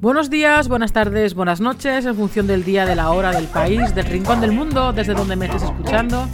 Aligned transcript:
Buenos 0.00 0.30
días, 0.30 0.68
buenas 0.68 0.92
tardes, 0.92 1.34
buenas 1.34 1.60
noches, 1.60 2.06
en 2.06 2.14
función 2.14 2.46
del 2.46 2.62
día, 2.62 2.86
de 2.86 2.94
la 2.94 3.10
hora, 3.10 3.32
del 3.32 3.48
país, 3.48 3.92
del 3.96 4.06
rincón 4.06 4.40
del 4.40 4.52
mundo, 4.52 4.92
desde 4.92 5.12
donde 5.12 5.34
me 5.34 5.46
estés 5.46 5.64
escuchando. 5.64 6.28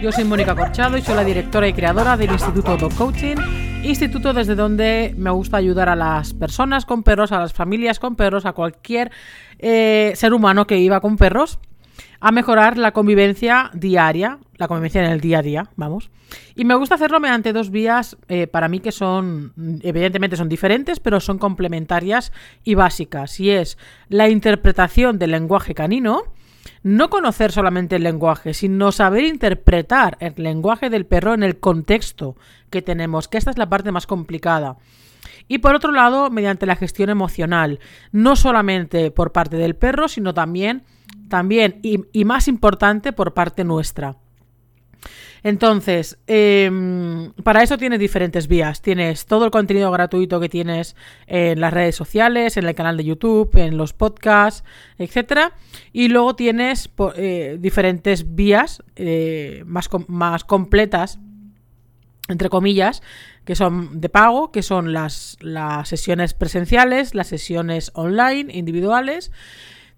Yo 0.00 0.12
soy 0.12 0.22
Mónica 0.22 0.54
Corchado 0.54 0.96
y 0.96 1.02
soy 1.02 1.16
la 1.16 1.24
directora 1.24 1.66
y 1.66 1.72
creadora 1.72 2.16
del 2.16 2.30
Instituto 2.30 2.76
Dog 2.76 2.94
Coaching, 2.94 3.34
instituto 3.82 4.32
desde 4.32 4.54
donde 4.54 5.12
me 5.18 5.30
gusta 5.30 5.56
ayudar 5.56 5.88
a 5.88 5.96
las 5.96 6.34
personas 6.34 6.86
con 6.86 7.02
perros, 7.02 7.32
a 7.32 7.40
las 7.40 7.52
familias 7.52 7.98
con 7.98 8.14
perros, 8.14 8.46
a 8.46 8.52
cualquier 8.52 9.10
eh, 9.58 10.12
ser 10.14 10.32
humano 10.32 10.68
que 10.68 10.76
viva 10.76 11.00
con 11.00 11.16
perros 11.16 11.58
a 12.20 12.32
mejorar 12.32 12.76
la 12.76 12.92
convivencia 12.92 13.70
diaria, 13.72 14.38
la 14.56 14.68
convivencia 14.68 15.04
en 15.04 15.10
el 15.10 15.20
día 15.20 15.38
a 15.38 15.42
día, 15.42 15.70
vamos. 15.76 16.10
Y 16.54 16.64
me 16.64 16.74
gusta 16.74 16.94
hacerlo 16.94 17.18
mediante 17.18 17.52
dos 17.52 17.70
vías, 17.70 18.16
eh, 18.28 18.46
para 18.46 18.68
mí 18.68 18.80
que 18.80 18.92
son, 18.92 19.52
evidentemente 19.82 20.36
son 20.36 20.48
diferentes, 20.48 21.00
pero 21.00 21.18
son 21.18 21.38
complementarias 21.38 22.32
y 22.62 22.74
básicas. 22.74 23.40
Y 23.40 23.50
es 23.50 23.78
la 24.08 24.28
interpretación 24.28 25.18
del 25.18 25.32
lenguaje 25.32 25.74
canino, 25.74 26.24
no 26.82 27.10
conocer 27.10 27.52
solamente 27.52 27.96
el 27.96 28.02
lenguaje, 28.02 28.54
sino 28.54 28.92
saber 28.92 29.24
interpretar 29.24 30.16
el 30.20 30.34
lenguaje 30.36 30.90
del 30.90 31.06
perro 31.06 31.34
en 31.34 31.42
el 31.42 31.58
contexto 31.58 32.36
que 32.68 32.82
tenemos, 32.82 33.28
que 33.28 33.38
esta 33.38 33.50
es 33.50 33.58
la 33.58 33.68
parte 33.68 33.92
más 33.92 34.06
complicada. 34.06 34.76
Y 35.48 35.58
por 35.58 35.74
otro 35.74 35.90
lado, 35.90 36.30
mediante 36.30 36.66
la 36.66 36.76
gestión 36.76 37.10
emocional, 37.10 37.80
no 38.12 38.36
solamente 38.36 39.10
por 39.10 39.32
parte 39.32 39.56
del 39.56 39.74
perro, 39.74 40.06
sino 40.06 40.32
también 40.32 40.84
también 41.28 41.80
y, 41.82 42.24
más 42.24 42.48
importante 42.48 43.12
por 43.12 43.32
parte 43.32 43.64
nuestra. 43.64 44.16
Entonces, 45.42 46.18
em, 46.26 47.32
para 47.42 47.62
eso 47.62 47.78
tienes 47.78 47.98
diferentes 47.98 48.46
vías. 48.46 48.82
Tienes 48.82 49.24
todo 49.24 49.46
el 49.46 49.50
contenido 49.50 49.90
gratuito 49.90 50.38
que 50.38 50.50
tienes 50.50 50.96
en 51.26 51.60
las 51.60 51.72
redes 51.72 51.96
sociales, 51.96 52.58
en 52.58 52.66
el 52.66 52.74
canal 52.74 52.98
de 52.98 53.04
YouTube, 53.04 53.56
en 53.56 53.78
los 53.78 53.94
podcasts, 53.94 54.64
etcétera. 54.98 55.54
Y 55.94 56.08
luego 56.08 56.36
tienes 56.36 56.90
eh, 57.16 57.56
diferentes 57.58 58.34
vías 58.34 58.82
eh, 58.96 59.62
más, 59.64 59.88
más 60.08 60.44
completas, 60.44 61.18
entre 62.28 62.50
comillas, 62.50 63.02
que 63.46 63.54
son 63.54 64.02
de 64.02 64.10
pago, 64.10 64.52
que 64.52 64.62
son 64.62 64.92
las, 64.92 65.38
las 65.40 65.88
sesiones 65.88 66.34
presenciales, 66.34 67.14
las 67.14 67.28
sesiones 67.28 67.92
online, 67.94 68.52
individuales 68.52 69.32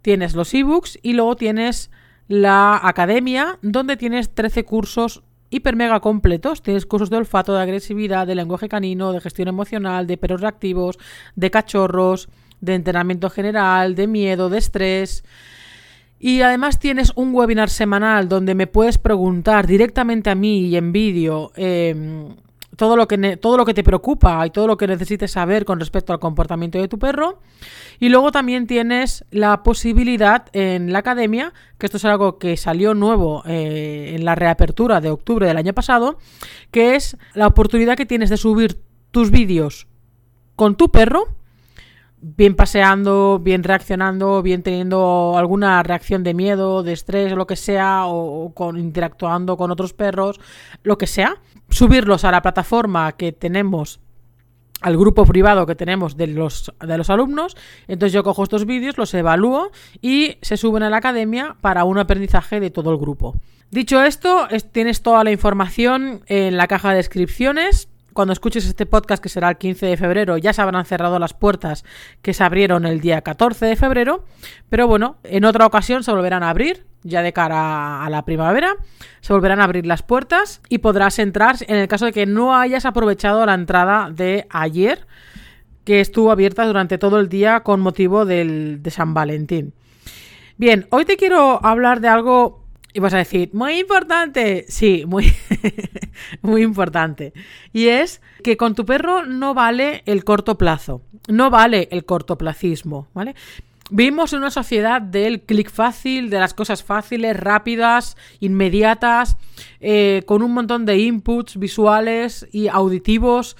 tienes 0.02 0.34
los 0.34 0.52
ebooks 0.52 0.98
y 1.02 1.14
luego 1.14 1.36
tienes 1.36 1.90
la 2.28 2.80
academia, 2.82 3.58
donde 3.62 3.96
tienes 3.96 4.34
13 4.34 4.64
cursos 4.64 5.22
hiper 5.52 5.76
mega 5.76 6.00
completos. 6.00 6.62
Tienes 6.62 6.86
cursos 6.86 7.10
de 7.10 7.18
olfato, 7.18 7.54
de 7.54 7.62
agresividad, 7.62 8.26
de 8.26 8.34
lenguaje 8.34 8.68
canino, 8.68 9.12
de 9.12 9.20
gestión 9.20 9.48
emocional, 9.48 10.06
de 10.06 10.16
perros 10.16 10.40
reactivos, 10.40 10.98
de 11.36 11.50
cachorros, 11.50 12.28
de 12.60 12.74
entrenamiento 12.74 13.28
general, 13.30 13.94
de 13.94 14.06
miedo, 14.06 14.48
de 14.48 14.58
estrés. 14.58 15.24
Y 16.18 16.40
además 16.40 16.78
tienes 16.78 17.12
un 17.16 17.34
webinar 17.34 17.68
semanal 17.68 18.28
donde 18.28 18.54
me 18.54 18.66
puedes 18.66 18.96
preguntar 18.96 19.66
directamente 19.66 20.30
a 20.30 20.34
mí 20.34 20.66
y 20.68 20.76
en 20.76 20.92
vídeo 20.92 21.52
em, 21.56 22.36
todo 22.82 22.96
lo, 22.96 23.06
que 23.06 23.36
todo 23.36 23.56
lo 23.56 23.64
que 23.64 23.74
te 23.74 23.84
preocupa 23.84 24.44
y 24.44 24.50
todo 24.50 24.66
lo 24.66 24.76
que 24.76 24.88
necesites 24.88 25.30
saber 25.30 25.64
con 25.64 25.78
respecto 25.78 26.12
al 26.12 26.18
comportamiento 26.18 26.80
de 26.80 26.88
tu 26.88 26.98
perro. 26.98 27.38
Y 28.00 28.08
luego 28.08 28.32
también 28.32 28.66
tienes 28.66 29.24
la 29.30 29.62
posibilidad 29.62 30.46
en 30.52 30.92
la 30.92 30.98
academia, 30.98 31.52
que 31.78 31.86
esto 31.86 31.98
es 31.98 32.04
algo 32.04 32.40
que 32.40 32.56
salió 32.56 32.94
nuevo 32.94 33.44
eh, 33.46 34.14
en 34.16 34.24
la 34.24 34.34
reapertura 34.34 35.00
de 35.00 35.10
octubre 35.10 35.46
del 35.46 35.58
año 35.58 35.72
pasado, 35.74 36.18
que 36.72 36.96
es 36.96 37.16
la 37.34 37.46
oportunidad 37.46 37.96
que 37.96 38.04
tienes 38.04 38.30
de 38.30 38.36
subir 38.36 38.80
tus 39.12 39.30
vídeos 39.30 39.86
con 40.56 40.74
tu 40.74 40.90
perro 40.90 41.28
bien 42.22 42.54
paseando, 42.54 43.40
bien 43.42 43.64
reaccionando, 43.64 44.42
bien 44.42 44.62
teniendo 44.62 45.34
alguna 45.36 45.82
reacción 45.82 46.22
de 46.22 46.34
miedo, 46.34 46.84
de 46.84 46.92
estrés, 46.92 47.32
lo 47.32 47.48
que 47.48 47.56
sea, 47.56 48.06
o, 48.06 48.54
con 48.54 48.78
interactuando 48.78 49.56
con 49.56 49.72
otros 49.72 49.92
perros, 49.92 50.40
lo 50.84 50.96
que 50.96 51.08
sea, 51.08 51.36
subirlos 51.68 52.24
a 52.24 52.30
la 52.30 52.40
plataforma 52.40 53.12
que 53.12 53.32
tenemos 53.32 54.00
al 54.80 54.96
grupo 54.96 55.24
privado 55.24 55.64
que 55.64 55.76
tenemos 55.76 56.16
de 56.16 56.26
los, 56.26 56.72
de 56.80 56.98
los 56.98 57.08
alumnos. 57.08 57.56
Entonces 57.86 58.12
yo 58.12 58.24
cojo 58.24 58.42
estos 58.42 58.66
vídeos, 58.66 58.98
los 58.98 59.14
evalúo 59.14 59.70
y 60.00 60.38
se 60.42 60.56
suben 60.56 60.82
a 60.82 60.90
la 60.90 60.96
academia 60.96 61.56
para 61.60 61.84
un 61.84 61.98
aprendizaje 61.98 62.58
de 62.58 62.70
todo 62.70 62.90
el 62.90 62.98
grupo. 62.98 63.36
Dicho 63.70 64.02
esto, 64.02 64.48
tienes 64.72 65.02
toda 65.02 65.22
la 65.24 65.30
información 65.30 66.22
en 66.26 66.56
la 66.56 66.66
caja 66.66 66.90
de 66.90 66.96
descripciones 66.96 67.88
cuando 68.12 68.32
escuches 68.32 68.66
este 68.66 68.86
podcast, 68.86 69.22
que 69.22 69.28
será 69.28 69.48
el 69.50 69.56
15 69.56 69.86
de 69.86 69.96
febrero, 69.96 70.36
ya 70.36 70.52
se 70.52 70.62
habrán 70.62 70.84
cerrado 70.84 71.18
las 71.18 71.34
puertas 71.34 71.84
que 72.22 72.34
se 72.34 72.44
abrieron 72.44 72.86
el 72.86 73.00
día 73.00 73.22
14 73.22 73.66
de 73.66 73.76
febrero. 73.76 74.24
Pero 74.68 74.86
bueno, 74.86 75.16
en 75.24 75.44
otra 75.44 75.66
ocasión 75.66 76.02
se 76.02 76.12
volverán 76.12 76.42
a 76.42 76.50
abrir, 76.50 76.86
ya 77.02 77.22
de 77.22 77.32
cara 77.32 78.04
a 78.04 78.10
la 78.10 78.24
primavera. 78.24 78.76
Se 79.20 79.32
volverán 79.32 79.60
a 79.60 79.64
abrir 79.64 79.86
las 79.86 80.02
puertas 80.02 80.60
y 80.68 80.78
podrás 80.78 81.18
entrar 81.18 81.56
en 81.66 81.76
el 81.76 81.88
caso 81.88 82.06
de 82.06 82.12
que 82.12 82.26
no 82.26 82.56
hayas 82.56 82.84
aprovechado 82.84 83.44
la 83.46 83.54
entrada 83.54 84.10
de 84.10 84.46
ayer, 84.50 85.06
que 85.84 86.00
estuvo 86.00 86.30
abierta 86.30 86.66
durante 86.66 86.98
todo 86.98 87.18
el 87.18 87.28
día 87.28 87.60
con 87.60 87.80
motivo 87.80 88.24
del, 88.24 88.82
de 88.82 88.90
San 88.90 89.14
Valentín. 89.14 89.74
Bien, 90.56 90.86
hoy 90.90 91.04
te 91.04 91.16
quiero 91.16 91.64
hablar 91.64 92.00
de 92.00 92.08
algo 92.08 92.61
y 92.94 93.00
vas 93.00 93.14
a 93.14 93.18
decir, 93.18 93.50
muy 93.52 93.78
importante. 93.78 94.66
Sí, 94.68 95.04
muy, 95.06 95.32
muy 96.42 96.62
importante. 96.62 97.32
Y 97.72 97.88
es 97.88 98.20
que 98.42 98.56
con 98.56 98.74
tu 98.74 98.84
perro 98.84 99.24
no 99.24 99.54
vale 99.54 100.02
el 100.06 100.24
corto 100.24 100.58
plazo. 100.58 101.02
No 101.28 101.50
vale 101.50 101.88
el 101.90 102.04
cortoplacismo, 102.04 103.08
¿vale? 103.14 103.34
Vivimos 103.90 104.32
en 104.32 104.40
una 104.40 104.50
sociedad 104.50 105.02
del 105.02 105.42
clic 105.42 105.70
fácil, 105.70 106.30
de 106.30 106.38
las 106.38 106.54
cosas 106.54 106.82
fáciles, 106.82 107.36
rápidas, 107.38 108.16
inmediatas, 108.40 109.36
eh, 109.80 110.22
con 110.26 110.42
un 110.42 110.52
montón 110.52 110.86
de 110.86 110.98
inputs 110.98 111.58
visuales 111.58 112.48
y 112.52 112.68
auditivos 112.68 113.56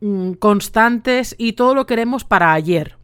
mm, 0.00 0.32
constantes 0.32 1.34
y 1.38 1.54
todo 1.54 1.74
lo 1.74 1.86
queremos 1.86 2.24
para 2.24 2.52
ayer 2.52 2.96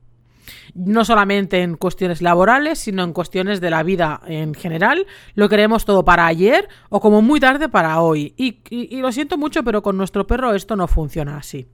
no 0.74 1.04
solamente 1.04 1.62
en 1.62 1.76
cuestiones 1.76 2.22
laborales, 2.22 2.78
sino 2.78 3.02
en 3.02 3.12
cuestiones 3.12 3.60
de 3.60 3.70
la 3.70 3.82
vida 3.82 4.20
en 4.26 4.54
general. 4.54 5.06
Lo 5.34 5.48
queremos 5.48 5.84
todo 5.84 6.04
para 6.04 6.26
ayer 6.26 6.68
o 6.88 7.00
como 7.00 7.22
muy 7.22 7.40
tarde 7.40 7.68
para 7.68 8.00
hoy. 8.00 8.34
Y, 8.36 9.00
lo 9.00 9.12
siento 9.12 9.38
mucho, 9.38 9.62
pero 9.64 9.82
con 9.82 9.96
nuestro 9.96 10.26
perro 10.26 10.54
esto 10.54 10.76
no 10.76 10.86
funciona 10.86 11.36
así. 11.36 11.68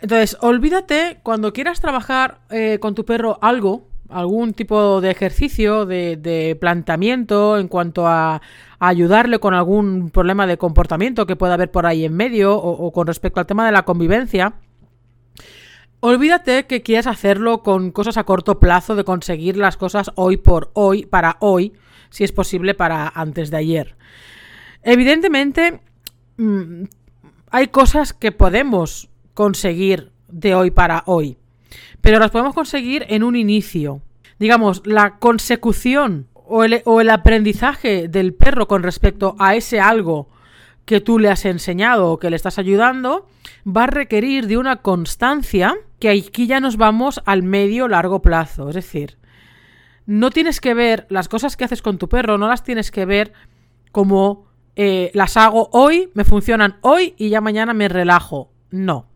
Entonces, 0.00 0.36
olvídate 0.40 1.20
cuando 1.22 1.52
quieras 1.52 1.80
trabajar 1.80 2.40
eh, 2.50 2.78
con 2.80 2.94
tu 2.94 3.04
perro 3.04 3.38
algo, 3.40 3.88
algún 4.08 4.52
tipo 4.52 5.00
de 5.00 5.10
ejercicio, 5.10 5.86
de, 5.86 6.56
planteamiento 6.60 7.58
en 7.58 7.68
cuanto 7.68 8.06
a, 8.06 8.40
ayudarle 8.78 9.38
con 9.38 9.54
algún 9.54 10.10
problema 10.10 10.46
de 10.46 10.58
comportamiento 10.58 11.26
que 11.26 11.34
pueda 11.34 11.54
haber 11.54 11.70
por 11.70 11.86
ahí 11.86 12.04
en 12.04 12.14
medio 12.14 12.54
o 12.54 12.92
con 12.92 13.06
respecto 13.06 13.40
al 13.40 13.46
tema 13.46 13.64
de 13.64 13.72
la 13.72 13.86
convivencia 13.86 14.52
Olvídate 16.00 16.66
que 16.66 16.82
quieras 16.82 17.06
hacerlo 17.06 17.62
con 17.62 17.90
cosas 17.90 18.16
a 18.18 18.24
corto 18.24 18.60
plazo, 18.60 18.96
de 18.96 19.04
conseguir 19.04 19.56
las 19.56 19.76
cosas 19.76 20.10
hoy 20.14 20.36
por 20.36 20.70
hoy, 20.74 21.06
para 21.06 21.36
hoy, 21.40 21.72
si 22.10 22.22
es 22.24 22.32
posible 22.32 22.74
para 22.74 23.08
antes 23.08 23.50
de 23.50 23.56
ayer. 23.56 23.96
Evidentemente, 24.82 25.80
mm, 26.36 26.84
hay 27.50 27.68
cosas 27.68 28.12
que 28.12 28.30
podemos 28.30 29.08
conseguir 29.34 30.12
de 30.28 30.54
hoy 30.54 30.70
para 30.70 31.02
hoy, 31.06 31.38
pero 32.02 32.18
las 32.18 32.30
podemos 32.30 32.54
conseguir 32.54 33.06
en 33.08 33.22
un 33.22 33.34
inicio. 33.34 34.02
Digamos, 34.38 34.82
la 34.86 35.18
consecución 35.18 36.28
o 36.34 36.62
el, 36.62 36.82
o 36.84 37.00
el 37.00 37.08
aprendizaje 37.10 38.08
del 38.08 38.34
perro 38.34 38.68
con 38.68 38.82
respecto 38.82 39.34
a 39.38 39.56
ese 39.56 39.80
algo 39.80 40.28
que 40.86 41.00
tú 41.00 41.18
le 41.18 41.28
has 41.28 41.44
enseñado 41.44 42.10
o 42.10 42.18
que 42.18 42.30
le 42.30 42.36
estás 42.36 42.58
ayudando 42.58 43.28
va 43.66 43.84
a 43.84 43.88
requerir 43.88 44.46
de 44.46 44.56
una 44.56 44.76
constancia 44.76 45.76
que 45.98 46.08
aquí 46.08 46.46
ya 46.46 46.60
nos 46.60 46.76
vamos 46.76 47.20
al 47.26 47.42
medio 47.42 47.88
largo 47.88 48.22
plazo. 48.22 48.68
Es 48.68 48.76
decir, 48.76 49.18
no 50.06 50.30
tienes 50.30 50.60
que 50.60 50.72
ver 50.72 51.06
las 51.10 51.28
cosas 51.28 51.56
que 51.56 51.64
haces 51.64 51.82
con 51.82 51.98
tu 51.98 52.08
perro, 52.08 52.38
no 52.38 52.48
las 52.48 52.62
tienes 52.62 52.90
que 52.90 53.04
ver 53.04 53.32
como 53.90 54.46
eh, 54.76 55.10
las 55.12 55.36
hago 55.36 55.68
hoy, 55.72 56.10
me 56.14 56.24
funcionan 56.24 56.76
hoy 56.82 57.14
y 57.18 57.30
ya 57.30 57.40
mañana 57.40 57.74
me 57.74 57.88
relajo. 57.88 58.52
No. 58.70 59.08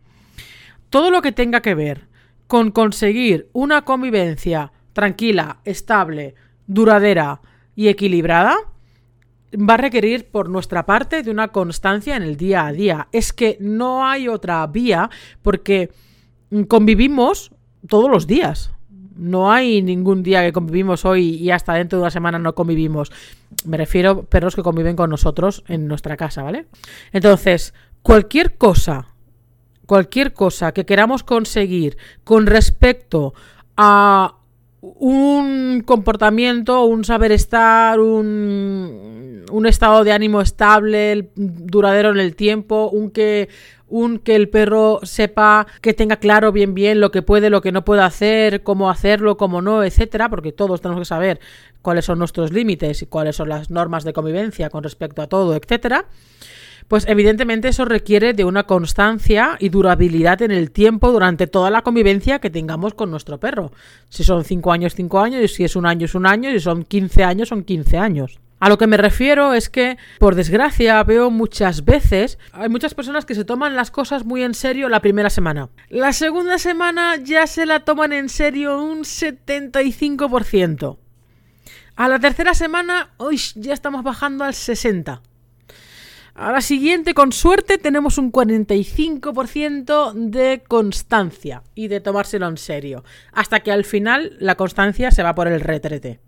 Todo 0.89 1.13
lo 1.13 1.23
que 1.23 1.33
tenga 1.33 1.63
que 1.63 1.77
ver 1.77 2.09
con 2.49 2.73
conseguir 2.73 3.49
una 3.53 3.83
convivencia 3.83 4.73
tranquila, 4.93 5.61
estable, 5.65 6.35
duradera 6.67 7.41
y 7.77 7.87
equilibrada, 7.87 8.57
va 9.55 9.75
a 9.75 9.79
requerir 9.79 10.31
por 10.31 10.49
nuestra 10.49 10.87
parte 10.87 11.23
de 11.23 11.31
una 11.31 11.49
constancia 11.49 12.17
en 12.17 12.23
el 12.23 12.37
día 12.37 12.67
a 12.67 12.73
día. 12.73 13.09
Es 13.13 13.33
que 13.33 13.57
no 13.61 14.07
hay 14.07 14.29
otra 14.29 14.67
vía 14.67 15.11
porque 15.43 15.91
convivimos 16.69 17.53
todos 17.89 18.11
los 18.11 18.27
días. 18.27 18.73
No 19.17 19.53
hay 19.53 19.83
ningún 19.83 20.23
día 20.23 20.43
que 20.43 20.53
convivimos 20.53 21.05
hoy 21.05 21.35
y 21.35 21.51
hasta 21.51 21.75
dentro 21.75 21.99
de 21.99 22.05
una 22.05 22.11
semana 22.11 22.39
no 22.39 22.55
convivimos. 22.55 23.13
Me 23.67 23.77
refiero 23.77 24.11
a 24.11 24.23
perros 24.23 24.57
que 24.57 24.63
conviven 24.63 24.97
con 24.97 25.11
nosotros 25.11 25.63
en 25.69 25.87
nuestra 25.87 26.17
casa, 26.17 26.43
¿vale? 26.43 26.67
Entonces, 27.13 27.75
cualquier 28.03 28.57
cosa, 28.57 29.09
cualquier 29.87 30.33
cosa 30.33 30.73
que 30.73 30.87
queramos 30.87 31.23
conseguir 31.23 31.99
con 32.25 32.47
respecto 32.47 33.35
a 33.77 34.40
un 34.81 35.83
comportamiento, 35.85 36.85
un 36.85 37.05
saber 37.05 37.33
estar, 37.33 38.01
un, 38.01 39.45
un, 39.51 39.67
estado 39.67 40.05
de 40.05 40.13
ánimo 40.13 40.41
estable, 40.41 41.31
duradero 41.35 42.11
en 42.11 42.19
el 42.19 42.35
tiempo, 42.35 42.89
un 42.91 43.11
que, 43.11 43.51
un 43.89 44.19
que 44.19 44.35
el 44.37 44.49
perro 44.49 45.01
sepa, 45.03 45.67
que 45.83 45.93
tenga 45.93 46.17
claro 46.17 46.51
bien 46.53 46.75
bien 46.75 47.01
lo 47.01 47.11
que 47.11 47.21
puede, 47.21 47.51
lo 47.51 47.61
que 47.61 47.73
no 47.73 47.85
puede 47.85 48.03
hacer, 48.03 48.63
cómo 48.63 48.91
hacerlo, 48.91 49.37
cómo 49.37 49.61
no, 49.61 49.85
etcétera, 49.85 50.31
porque 50.31 50.53
todos 50.53 50.81
tenemos 50.81 51.03
que 51.03 51.07
saber 51.07 51.41
cuáles 51.83 52.07
son 52.07 52.19
nuestros 52.19 52.53
límites 52.53 53.03
y 53.03 53.07
cuáles 53.07 53.37
son 53.37 53.51
las 53.51 53.71
normas 53.71 54.05
de 54.05 54.15
convivencia 54.15 54.71
con 54.71 54.83
respecto 54.83 55.21
a 55.21 55.27
todo, 55.27 55.55
etcétera 55.55 56.07
pues 56.91 57.07
evidentemente 57.07 57.69
eso 57.69 57.85
requiere 57.85 58.33
de 58.33 58.45
una 58.45 58.65
constancia 58.65 59.57
y 59.61 59.69
durabilidad 59.69 60.43
en 60.43 60.51
el 60.51 60.73
tiempo 60.73 61.13
durante 61.13 61.47
toda 61.47 61.71
la 61.71 61.83
convivencia 61.83 62.41
que 62.41 62.51
tengamos 62.51 62.95
con 62.95 63.13
nuestro 63.13 63.39
perro. 63.39 63.71
Si 64.09 64.25
son 64.25 64.43
5 64.43 64.73
años, 64.73 64.97
5 64.97 65.21
años, 65.21 65.41
y 65.41 65.47
si 65.47 65.63
es 65.63 65.77
un 65.77 65.87
año, 65.87 66.07
es 66.07 66.17
un 66.17 66.27
año, 66.27 66.51
y 66.51 66.55
si 66.55 66.59
son 66.59 66.83
15 66.83 67.23
años, 67.23 67.51
son 67.51 67.63
15 67.63 67.97
años. 67.97 68.41
A 68.59 68.69
lo 68.69 68.77
que 68.77 68.89
me 68.89 68.97
refiero 68.97 69.55
es 69.55 69.71
que, 69.71 69.99
por 70.19 70.35
desgracia, 70.35 71.01
veo 71.05 71.31
muchas 71.31 71.85
veces, 71.85 72.41
hay 72.51 72.69
muchas 72.69 72.95
personas 72.95 73.25
que 73.25 73.37
se 73.37 73.45
toman 73.45 73.77
las 73.77 73.93
cosas 73.93 74.25
muy 74.25 74.43
en 74.43 74.55
serio 74.55 74.89
la 74.89 74.99
primera 74.99 75.31
semana. 75.31 75.69
La 75.91 76.13
segunda 76.13 76.59
semana 76.59 77.19
ya 77.23 77.47
se 77.47 77.67
la 77.67 77.85
toman 77.85 78.13
en 78.13 78.29
serio 78.29 78.83
un 78.83 79.05
75%. 79.05 80.99
A 81.95 82.09
la 82.09 82.19
tercera 82.19 82.53
semana, 82.55 83.11
uy, 83.17 83.41
ya 83.55 83.75
estamos 83.75 84.03
bajando 84.03 84.43
al 84.43 84.55
60%. 84.55 85.21
A 86.35 86.53
la 86.53 86.61
siguiente, 86.61 87.13
con 87.15 87.33
suerte, 87.33 87.79
tenemos 87.79 88.17
un 88.17 88.31
45% 88.33 90.13
de 90.15 90.63
constancia 90.67 91.63
y 91.75 91.89
de 91.89 92.01
tomárselo 92.01 92.47
en 92.49 92.57
serio. 92.57 93.05
Hasta 93.33 93.61
que 93.61 93.73
al 93.73 93.85
final 93.85 94.37
la 94.39 94.55
constancia 94.55 95.11
se 95.11 95.23
va 95.23 95.35
por 95.35 95.49
el 95.49 95.61
retrete. 95.61 96.21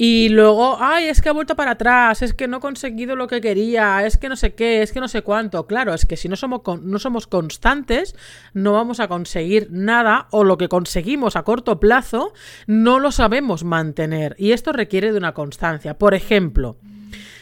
Y 0.00 0.28
luego, 0.28 0.76
ay, 0.78 1.06
es 1.06 1.20
que 1.20 1.28
ha 1.28 1.32
vuelto 1.32 1.56
para 1.56 1.72
atrás, 1.72 2.22
es 2.22 2.32
que 2.32 2.46
no 2.46 2.58
he 2.58 2.60
conseguido 2.60 3.16
lo 3.16 3.26
que 3.26 3.40
quería, 3.40 4.06
es 4.06 4.16
que 4.16 4.28
no 4.28 4.36
sé 4.36 4.54
qué, 4.54 4.80
es 4.80 4.92
que 4.92 5.00
no 5.00 5.08
sé 5.08 5.22
cuánto. 5.22 5.66
Claro, 5.66 5.92
es 5.92 6.06
que 6.06 6.16
si 6.16 6.28
no 6.28 6.36
somos, 6.36 6.60
no 6.82 7.00
somos 7.00 7.26
constantes, 7.26 8.14
no 8.54 8.74
vamos 8.74 9.00
a 9.00 9.08
conseguir 9.08 9.66
nada 9.72 10.28
o 10.30 10.44
lo 10.44 10.56
que 10.56 10.68
conseguimos 10.68 11.34
a 11.34 11.42
corto 11.42 11.80
plazo 11.80 12.32
no 12.68 13.00
lo 13.00 13.10
sabemos 13.10 13.64
mantener. 13.64 14.36
Y 14.38 14.52
esto 14.52 14.72
requiere 14.72 15.10
de 15.10 15.18
una 15.18 15.34
constancia. 15.34 15.98
Por 15.98 16.14
ejemplo, 16.14 16.76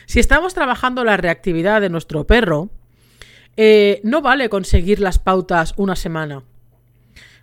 si 0.06 0.20
estamos 0.20 0.54
trabajando 0.54 1.04
la 1.04 1.16
reactividad 1.16 1.80
de 1.80 1.90
nuestro 1.90 2.26
perro, 2.26 2.70
eh, 3.56 4.00
no 4.04 4.22
vale 4.22 4.48
conseguir 4.48 5.00
las 5.00 5.18
pautas 5.18 5.74
una 5.76 5.96
semana, 5.96 6.42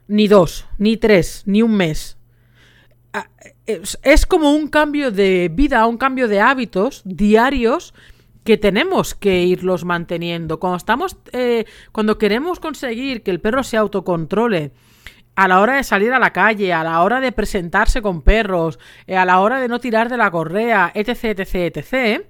ni 0.07 0.27
dos, 0.27 0.65
ni 0.77 0.98
tres, 0.98 1.44
ni 1.45 1.62
un 1.62 1.75
mes. 1.75 2.18
Ah, 3.13 3.27
es, 3.65 4.25
como 4.25 4.51
un 4.51 4.68
cambio 4.68 5.12
de 5.12 5.51
vida, 5.54 5.86
un 5.86 5.98
cambio 5.98 6.27
de 6.27 6.39
hábitos 6.39 7.01
diarios 7.06 7.94
que 8.44 8.57
tenemos 8.57 9.13
que 9.13 9.44
irlos 9.44 9.86
manteniendo. 9.86 10.60
Cuando 10.60 10.77
estamos, 10.77 11.18
eh, 11.31 11.65
cuando 11.92 12.18
queremos 12.18 12.60
conseguir 12.60 13.24
que 13.24 13.31
el 13.31 13.39
perro 13.39 13.63
se 13.63 13.77
autocontrole, 13.77 14.71
a 15.36 15.48
la 15.48 15.62
hora 15.62 15.75
de 15.77 15.83
salir 15.83 16.13
a 16.13 16.19
la 16.19 16.31
calle, 16.31 16.74
a 16.74 16.83
la 16.83 17.01
hora 17.01 17.19
de 17.19 17.31
presentarse 17.31 18.01
con 18.01 18.21
perros, 18.21 18.80
eh, 19.07 19.18
a 19.18 19.25
la 19.25 19.39
hora 19.39 19.60
de 19.60 19.68
no 19.68 19.80
tirar 19.80 20.10
de 20.10 20.18
la 20.18 20.30
correa, 20.30 20.92
etc, 20.94 21.39
etc, 21.39 21.56
etc, 21.75 22.25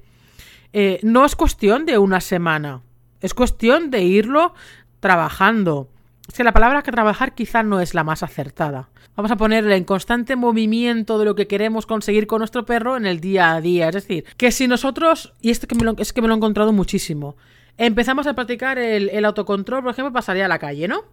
eh, 0.73 0.99
no 1.03 1.25
es 1.25 1.35
cuestión 1.35 1.85
de 1.85 1.97
una 1.97 2.19
semana, 2.19 2.81
es 3.21 3.33
cuestión 3.33 3.91
de 3.91 4.03
irlo 4.03 4.53
trabajando. 4.99 5.87
Es 6.27 6.35
que 6.35 6.43
la 6.43 6.53
palabra 6.53 6.83
que 6.83 6.91
trabajar 6.91 7.35
quizá 7.35 7.63
no 7.63 7.79
es 7.79 7.93
la 7.93 8.03
más 8.03 8.23
acertada. 8.23 8.89
Vamos 9.15 9.31
a 9.31 9.35
ponerle 9.35 9.75
en 9.75 9.83
constante 9.83 10.35
movimiento 10.35 11.19
de 11.19 11.25
lo 11.25 11.35
que 11.35 11.47
queremos 11.47 11.85
conseguir 11.85 12.25
con 12.25 12.39
nuestro 12.39 12.65
perro 12.65 12.97
en 12.97 13.05
el 13.05 13.19
día 13.19 13.53
a 13.53 13.61
día. 13.61 13.89
Es 13.89 13.95
decir, 13.95 14.25
que 14.37 14.51
si 14.51 14.67
nosotros, 14.67 15.33
y 15.41 15.51
esto 15.51 15.67
que 15.67 15.75
me 15.75 15.83
lo, 15.83 15.95
es 15.97 16.13
que 16.13 16.21
me 16.21 16.27
lo 16.27 16.33
he 16.33 16.37
encontrado 16.37 16.73
muchísimo, 16.73 17.35
empezamos 17.77 18.25
a 18.25 18.33
practicar 18.33 18.79
el, 18.79 19.09
el 19.09 19.25
autocontrol, 19.25 19.83
por 19.83 19.91
ejemplo, 19.91 20.11
pasaría 20.11 20.45
a 20.45 20.47
la 20.47 20.59
calle, 20.59 20.87
¿no? 20.87 21.03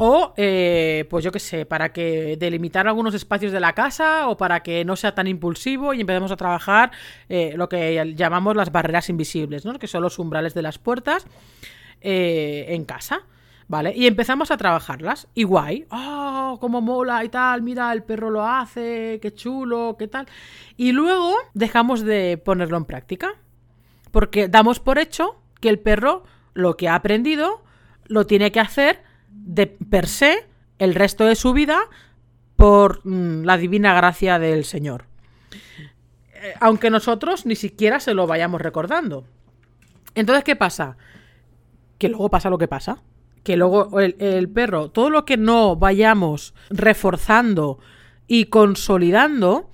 O, 0.00 0.32
eh, 0.36 1.06
pues 1.10 1.24
yo 1.24 1.32
qué 1.32 1.40
sé, 1.40 1.66
para 1.66 1.92
que 1.92 2.36
delimitar 2.36 2.86
algunos 2.86 3.14
espacios 3.14 3.50
de 3.50 3.58
la 3.58 3.72
casa 3.72 4.28
o 4.28 4.36
para 4.36 4.60
que 4.60 4.84
no 4.84 4.94
sea 4.94 5.12
tan 5.12 5.26
impulsivo 5.26 5.92
y 5.92 6.00
empecemos 6.00 6.30
a 6.30 6.36
trabajar 6.36 6.92
eh, 7.28 7.54
lo 7.56 7.68
que 7.68 8.14
llamamos 8.16 8.54
las 8.54 8.70
barreras 8.70 9.08
invisibles, 9.08 9.64
¿no? 9.64 9.76
Que 9.78 9.88
son 9.88 10.02
los 10.02 10.20
umbrales 10.20 10.54
de 10.54 10.62
las 10.62 10.78
puertas 10.78 11.26
eh, 12.00 12.66
en 12.68 12.84
casa. 12.84 13.22
¿Vale? 13.70 13.92
Y 13.94 14.06
empezamos 14.06 14.50
a 14.50 14.56
trabajarlas. 14.56 15.28
Y 15.34 15.42
guay. 15.42 15.84
¡Oh, 15.90 16.56
cómo 16.58 16.80
mola 16.80 17.22
y 17.22 17.28
tal! 17.28 17.60
Mira, 17.60 17.92
el 17.92 18.02
perro 18.02 18.30
lo 18.30 18.46
hace, 18.46 19.18
qué 19.20 19.34
chulo, 19.34 19.96
qué 19.98 20.08
tal. 20.08 20.26
Y 20.78 20.92
luego 20.92 21.34
dejamos 21.52 22.00
de 22.00 22.40
ponerlo 22.42 22.78
en 22.78 22.86
práctica. 22.86 23.34
Porque 24.10 24.48
damos 24.48 24.80
por 24.80 24.98
hecho 24.98 25.42
que 25.60 25.68
el 25.68 25.78
perro 25.78 26.24
lo 26.54 26.78
que 26.78 26.88
ha 26.88 26.94
aprendido 26.94 27.62
lo 28.06 28.26
tiene 28.26 28.52
que 28.52 28.60
hacer 28.60 29.02
de 29.44 29.66
per 29.66 30.06
se 30.06 30.46
el 30.78 30.94
resto 30.94 31.24
de 31.24 31.34
su 31.34 31.52
vida 31.52 31.80
por 32.56 33.00
mm, 33.04 33.44
la 33.44 33.56
divina 33.56 33.94
gracia 33.94 34.38
del 34.38 34.64
Señor. 34.64 35.04
Eh, 36.34 36.54
aunque 36.60 36.90
nosotros 36.90 37.46
ni 37.46 37.56
siquiera 37.56 38.00
se 38.00 38.14
lo 38.14 38.26
vayamos 38.26 38.60
recordando. 38.60 39.24
Entonces, 40.14 40.44
¿qué 40.44 40.56
pasa? 40.56 40.96
Que 41.98 42.08
luego 42.08 42.30
pasa 42.30 42.50
lo 42.50 42.58
que 42.58 42.68
pasa. 42.68 43.02
Que 43.44 43.56
luego 43.56 44.00
el, 44.00 44.16
el 44.18 44.48
perro, 44.48 44.90
todo 44.90 45.10
lo 45.10 45.24
que 45.24 45.36
no 45.36 45.76
vayamos 45.76 46.54
reforzando 46.70 47.78
y 48.26 48.46
consolidando, 48.46 49.70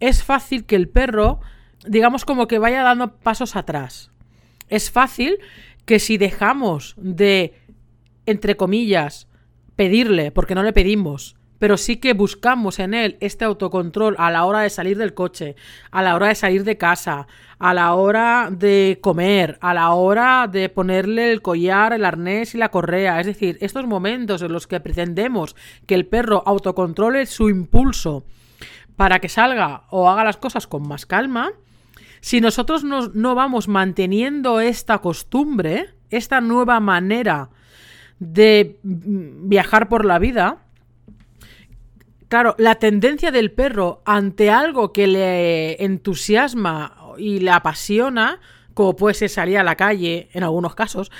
es 0.00 0.22
fácil 0.22 0.64
que 0.64 0.76
el 0.76 0.88
perro, 0.88 1.40
digamos 1.86 2.24
como 2.24 2.46
que 2.46 2.58
vaya 2.58 2.82
dando 2.82 3.16
pasos 3.16 3.56
atrás. 3.56 4.10
Es 4.68 4.90
fácil 4.90 5.38
que 5.84 5.98
si 5.98 6.18
dejamos 6.18 6.94
de 6.96 7.54
entre 8.30 8.56
comillas, 8.56 9.28
pedirle, 9.76 10.30
porque 10.30 10.54
no 10.54 10.62
le 10.62 10.72
pedimos, 10.72 11.36
pero 11.58 11.76
sí 11.76 11.96
que 11.96 12.12
buscamos 12.12 12.78
en 12.78 12.94
él 12.94 13.16
este 13.20 13.44
autocontrol 13.44 14.14
a 14.18 14.30
la 14.30 14.44
hora 14.44 14.60
de 14.60 14.70
salir 14.70 14.96
del 14.96 15.14
coche, 15.14 15.56
a 15.90 16.02
la 16.02 16.14
hora 16.14 16.28
de 16.28 16.34
salir 16.34 16.64
de 16.64 16.76
casa, 16.76 17.26
a 17.58 17.74
la 17.74 17.94
hora 17.94 18.48
de 18.50 18.98
comer, 19.00 19.58
a 19.60 19.74
la 19.74 19.92
hora 19.92 20.48
de 20.50 20.68
ponerle 20.68 21.32
el 21.32 21.42
collar, 21.42 21.92
el 21.92 22.04
arnés 22.04 22.54
y 22.54 22.58
la 22.58 22.70
correa. 22.70 23.20
Es 23.20 23.26
decir, 23.26 23.58
estos 23.60 23.86
momentos 23.86 24.42
en 24.42 24.52
los 24.52 24.66
que 24.66 24.80
pretendemos 24.80 25.56
que 25.86 25.94
el 25.94 26.06
perro 26.06 26.42
autocontrole 26.46 27.26
su 27.26 27.48
impulso 27.48 28.24
para 28.96 29.18
que 29.18 29.28
salga 29.28 29.84
o 29.90 30.08
haga 30.08 30.24
las 30.24 30.36
cosas 30.36 30.66
con 30.66 30.86
más 30.86 31.06
calma, 31.06 31.52
si 32.20 32.40
nosotros 32.40 32.82
no 32.84 33.34
vamos 33.34 33.68
manteniendo 33.68 34.60
esta 34.60 34.98
costumbre, 34.98 35.94
esta 36.10 36.40
nueva 36.40 36.80
manera 36.80 37.50
de 38.18 38.78
viajar 38.82 39.88
por 39.88 40.04
la 40.04 40.18
vida, 40.18 40.58
claro, 42.28 42.54
la 42.58 42.76
tendencia 42.76 43.30
del 43.30 43.52
perro 43.52 44.02
ante 44.04 44.50
algo 44.50 44.92
que 44.92 45.06
le 45.06 45.82
entusiasma 45.84 46.96
y 47.16 47.40
le 47.40 47.50
apasiona, 47.50 48.40
como 48.74 48.96
puede 48.96 49.14
ser 49.14 49.28
salir 49.28 49.58
a 49.58 49.64
la 49.64 49.76
calle, 49.76 50.28
en 50.32 50.42
algunos 50.42 50.74
casos, 50.74 51.10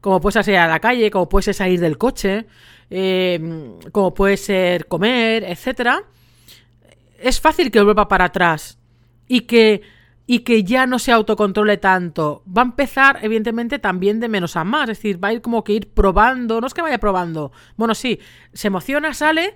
como 0.00 0.20
puede 0.20 0.34
ser 0.34 0.44
salir 0.44 0.60
a 0.60 0.68
la 0.68 0.80
calle, 0.80 1.10
como 1.10 1.28
puede 1.28 1.44
ser 1.44 1.54
salir 1.54 1.80
del 1.80 1.98
coche, 1.98 2.46
eh, 2.90 3.70
como 3.92 4.14
puede 4.14 4.36
ser 4.36 4.86
comer, 4.86 5.44
etcétera, 5.44 6.04
es 7.18 7.40
fácil 7.40 7.70
que 7.70 7.80
vuelva 7.80 8.08
para 8.08 8.26
atrás 8.26 8.78
y 9.26 9.42
que 9.42 9.82
y 10.26 10.40
que 10.40 10.64
ya 10.64 10.86
no 10.86 10.98
se 10.98 11.12
autocontrole 11.12 11.76
tanto. 11.76 12.42
Va 12.46 12.62
a 12.62 12.64
empezar, 12.64 13.20
evidentemente, 13.22 13.78
también 13.78 14.18
de 14.20 14.28
menos 14.28 14.56
a 14.56 14.64
más. 14.64 14.88
Es 14.88 14.98
decir, 14.98 15.22
va 15.22 15.28
a 15.28 15.32
ir 15.32 15.40
como 15.40 15.62
que 15.62 15.72
ir 15.72 15.88
probando. 15.88 16.60
No 16.60 16.66
es 16.66 16.74
que 16.74 16.82
vaya 16.82 16.98
probando. 16.98 17.52
Bueno, 17.76 17.94
sí, 17.94 18.18
se 18.52 18.66
emociona, 18.68 19.14
sale 19.14 19.54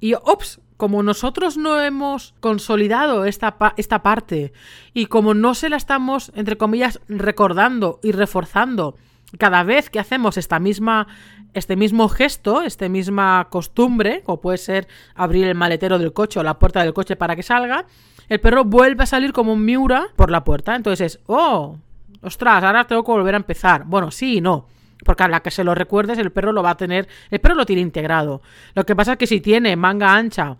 y 0.00 0.14
ops, 0.14 0.60
como 0.76 1.02
nosotros 1.02 1.56
no 1.56 1.80
hemos 1.80 2.34
consolidado 2.40 3.24
esta, 3.24 3.56
esta 3.76 4.02
parte 4.02 4.52
y 4.94 5.06
como 5.06 5.34
no 5.34 5.54
se 5.54 5.68
la 5.68 5.76
estamos, 5.76 6.30
entre 6.36 6.56
comillas, 6.56 7.00
recordando 7.08 7.98
y 8.02 8.12
reforzando 8.12 8.96
cada 9.38 9.64
vez 9.64 9.90
que 9.90 9.98
hacemos 9.98 10.38
esta 10.38 10.58
misma, 10.60 11.08
este 11.52 11.76
mismo 11.76 12.08
gesto, 12.08 12.62
esta 12.62 12.88
misma 12.88 13.48
costumbre, 13.50 14.22
como 14.22 14.40
puede 14.40 14.58
ser 14.58 14.88
abrir 15.14 15.46
el 15.46 15.54
maletero 15.54 15.98
del 15.98 16.12
coche 16.12 16.38
o 16.40 16.42
la 16.42 16.58
puerta 16.58 16.82
del 16.82 16.94
coche 16.94 17.16
para 17.16 17.36
que 17.36 17.42
salga, 17.42 17.84
el 18.28 18.40
perro 18.40 18.64
vuelve 18.64 19.04
a 19.04 19.06
salir 19.06 19.32
como 19.32 19.52
un 19.52 19.64
miura 19.64 20.08
por 20.16 20.30
la 20.30 20.44
puerta. 20.44 20.74
Entonces 20.74 21.14
es, 21.14 21.20
oh, 21.26 21.78
ostras, 22.22 22.62
ahora 22.62 22.86
tengo 22.86 23.04
que 23.04 23.12
volver 23.12 23.34
a 23.34 23.38
empezar. 23.38 23.84
Bueno, 23.84 24.10
sí 24.10 24.36
y 24.36 24.40
no. 24.40 24.66
Porque 25.04 25.22
a 25.22 25.28
la 25.28 25.40
que 25.40 25.50
se 25.50 25.64
lo 25.64 25.74
recuerdes, 25.74 26.18
el 26.18 26.32
perro 26.32 26.52
lo 26.52 26.62
va 26.62 26.70
a 26.70 26.76
tener. 26.76 27.08
El 27.30 27.40
perro 27.40 27.54
lo 27.54 27.66
tiene 27.66 27.82
integrado. 27.82 28.42
Lo 28.74 28.84
que 28.84 28.96
pasa 28.96 29.12
es 29.12 29.18
que 29.18 29.26
si 29.26 29.40
tiene 29.40 29.76
manga 29.76 30.14
ancha 30.14 30.56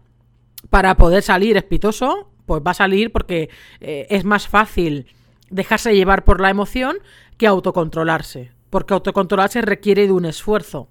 para 0.70 0.96
poder 0.96 1.22
salir 1.22 1.56
espitoso, 1.56 2.30
pues 2.46 2.62
va 2.66 2.70
a 2.70 2.74
salir 2.74 3.12
porque 3.12 3.50
eh, 3.80 4.06
es 4.10 4.24
más 4.24 4.48
fácil 4.48 5.06
dejarse 5.50 5.94
llevar 5.94 6.24
por 6.24 6.40
la 6.40 6.50
emoción 6.50 6.98
que 7.36 7.46
autocontrolarse. 7.46 8.52
Porque 8.70 8.94
autocontrolarse 8.94 9.60
requiere 9.62 10.06
de 10.06 10.12
un 10.12 10.24
esfuerzo. 10.24 10.88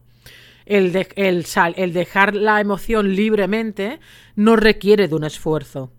el, 0.66 0.92
dejar 0.92 2.36
la 2.36 2.60
emoción 2.60 3.16
libremente 3.16 4.00
no 4.36 4.56
requiere 4.56 5.08
de 5.08 5.16
un 5.16 5.24
esfuerzo. 5.24 5.92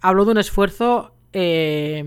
Hablo 0.00 0.24
de 0.24 0.32
un 0.32 0.38
esfuerzo 0.38 1.12
eh, 1.32 2.04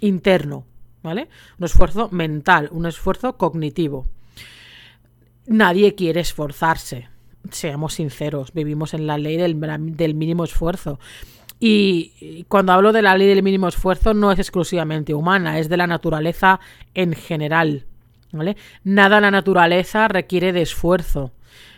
interno, 0.00 0.64
¿vale? 1.02 1.28
Un 1.58 1.64
esfuerzo 1.64 2.08
mental, 2.12 2.68
un 2.72 2.86
esfuerzo 2.86 3.36
cognitivo. 3.36 4.06
Nadie 5.46 5.94
quiere 5.94 6.20
esforzarse, 6.20 7.08
seamos 7.50 7.94
sinceros, 7.94 8.52
vivimos 8.52 8.94
en 8.94 9.06
la 9.06 9.18
ley 9.18 9.36
del, 9.36 10.14
mínimo 10.14 10.44
esfuerzo. 10.44 11.00
Y 11.58 12.44
cuando 12.48 12.72
hablo 12.72 12.92
de 12.92 13.02
la 13.02 13.16
ley 13.16 13.28
del 13.28 13.42
mínimo 13.42 13.68
esfuerzo 13.68 14.14
no 14.14 14.32
es 14.32 14.38
exclusivamente 14.38 15.12
humana, 15.12 15.58
es 15.58 15.68
de 15.68 15.76
la 15.76 15.86
naturaleza 15.86 16.60
en 16.94 17.12
general. 17.12 17.86
¿vale? 18.32 18.56
Nada 18.84 19.16
en 19.16 19.22
la 19.22 19.30
naturaleza 19.30 20.08
requiere 20.08 20.52
de 20.52 20.62
esfuerzo. 20.62 21.32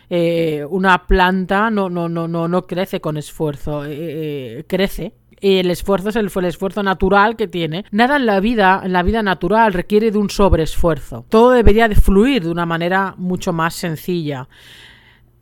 Eh, 0.09 0.65
una 0.69 1.07
planta 1.07 1.69
no, 1.69 1.89
no, 1.89 2.07
no, 2.07 2.27
no, 2.27 2.47
no 2.47 2.67
crece 2.67 3.01
con 3.01 3.17
esfuerzo, 3.17 3.83
eh, 3.85 4.63
crece. 4.67 5.13
El 5.43 5.69
esfuerzo 5.69 6.07
es 6.07 6.15
el, 6.15 6.31
el, 6.33 6.45
esfuerzo 6.45 6.83
natural 6.83 7.35
que 7.35 7.49
tiene. 7.49 7.83
Nada 7.91 8.15
en 8.15 8.25
la 8.25 8.39
vida, 8.39 8.81
en 8.81 8.93
la 8.93 9.03
vida 9.03 9.21
natural, 9.21 9.73
requiere 9.73 10.09
de 10.09 10.17
un 10.17 10.29
sobreesfuerzo. 10.29 11.25
Todo 11.27 11.51
debería 11.51 11.89
de 11.89 11.95
fluir 11.95 12.45
de 12.45 12.49
una 12.49 12.65
manera 12.65 13.13
mucho 13.17 13.51
más 13.51 13.73
sencilla. 13.73 14.47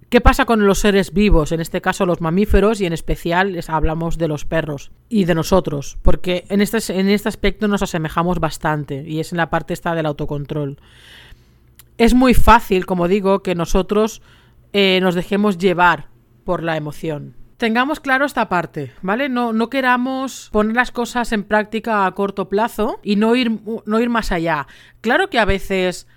¿Qué 0.10 0.20
pasa 0.20 0.46
con 0.46 0.65
los 0.65 0.79
seres 0.79 1.13
vivos? 1.13 1.51
En 1.51 1.62
este 1.62 1.81
caso 1.81 2.08
los 2.08 2.20
mamíferos 2.20 2.81
y 2.81 2.88
en 2.88 2.93
especial 2.93 3.58
hablamos 3.67 4.17
de 4.17 4.27
los 4.27 4.43
perros 4.43 4.91
y 5.08 5.25
de 5.25 5.36
nosotros, 5.36 6.00
porque 6.01 6.46
en 6.50 6.62
este, 6.62 6.79
en 7.00 7.08
este 7.08 7.29
aspecto 7.29 7.67
nos 7.67 7.84
asemejamos 7.84 8.39
bastante 8.39 9.03
y 9.08 9.20
es 9.20 9.31
en 9.31 9.38
la 9.38 9.51
parte 9.51 9.75
esta 9.75 9.93
del 9.93 10.08
autocontrol. 10.08 10.79
Es 12.00 12.15
muy 12.15 12.34
fácil, 12.34 12.88
como 12.88 13.08
digo, 13.08 13.43
que 13.43 13.53
nosotros 13.53 14.24
eh, 14.74 14.98
nos 15.00 15.13
dejemos 15.13 15.60
llevar 15.60 16.08
por 16.43 16.63
la 16.63 16.75
emoción. 16.75 17.36
Tengamos 17.62 18.00
claro 18.00 18.25
esta 18.25 18.50
parte, 18.50 18.91
¿vale? 19.03 19.30
No, 19.30 19.53
no 19.53 19.70
queramos 19.70 20.50
poner 20.51 20.75
las 20.75 20.89
cosas 20.89 21.32
en 21.32 21.44
práctica 21.44 22.08
a 22.08 22.12
corto 22.15 22.50
plazo 22.50 23.00
y 23.03 23.18
no 23.18 23.36
ir, 23.36 23.51
no 23.86 24.00
ir 24.00 24.10
más 24.10 24.32
allá. 24.32 24.65
Claro 25.01 25.30
que 25.30 25.38
a 25.38 25.46
veces 25.46 26.08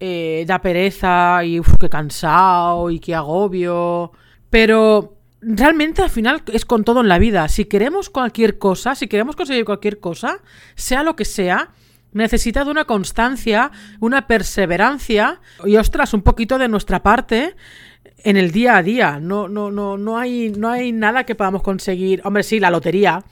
eh, 0.00 0.44
da 0.48 0.60
pereza 0.60 1.44
y 1.44 1.60
uf, 1.60 1.74
qué 1.78 1.88
cansado 1.88 2.90
y 2.90 2.98
qué 2.98 3.14
agobio, 3.14 4.10
pero 4.50 5.16
realmente 5.40 6.02
al 6.02 6.10
final 6.10 6.42
es 6.52 6.64
con 6.64 6.82
todo 6.82 7.00
en 7.00 7.06
la 7.06 7.20
vida. 7.20 7.46
Si 7.46 7.66
queremos 7.66 8.10
cualquier 8.10 8.58
cosa, 8.58 8.96
si 8.96 9.06
queremos 9.06 9.36
conseguir 9.36 9.64
cualquier 9.64 10.00
cosa, 10.00 10.40
sea 10.74 11.04
lo 11.04 11.14
que 11.14 11.24
sea, 11.24 11.70
necesita 12.12 12.64
de 12.64 12.72
una 12.72 12.86
constancia, 12.86 13.70
una 14.00 14.26
perseverancia 14.26 15.40
y 15.64 15.76
ostras, 15.76 16.12
un 16.12 16.22
poquito 16.22 16.58
de 16.58 16.66
nuestra 16.66 17.04
parte 17.04 17.54
en 18.24 18.36
el 18.36 18.50
día 18.50 18.76
a 18.76 18.82
día. 18.82 19.18
No, 19.20 19.48
no, 19.48 19.70
no, 19.70 19.96
no 19.96 20.18
hay, 20.18 20.50
no 20.50 20.70
hay 20.70 20.92
nada 20.92 21.24
que 21.24 21.34
podamos 21.34 21.62
conseguir. 21.62 22.20
Hombre, 22.24 22.42
sí, 22.42 22.60
la 22.60 22.70
lotería. 22.70 23.22